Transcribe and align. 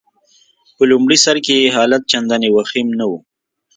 په 0.75 0.83
لمړي 0.91 1.17
سر 1.25 1.35
کي 1.45 1.53
يې 1.61 1.73
حالت 1.75 2.01
چنداني 2.11 2.49
وخیم 2.51 2.87
نه 2.99 3.05
وو. 3.09 3.17